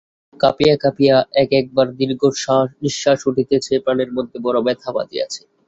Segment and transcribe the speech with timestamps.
[0.03, 5.41] তাহার বুক কাঁপিয়া কাঁপিয়া এক-একবার দীর্ঘনিশ্বাস উঠিতেছে– প্রাণের মধ্যে বড়ো ব্যথা বাজিয়াছে।